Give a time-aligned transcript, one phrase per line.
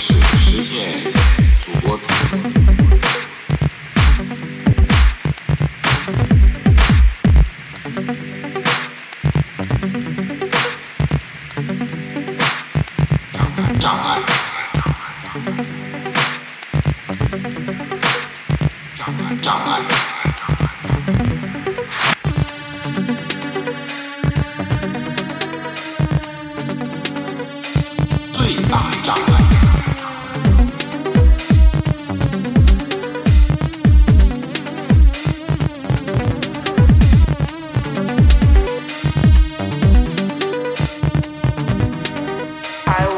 [0.00, 0.96] 是实现
[1.66, 2.47] 祖国统一。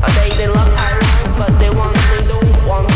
[0.06, 2.03] They, they love Tyrone, but they want
[2.66, 2.93] one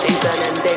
[0.00, 0.69] Susan and Dave.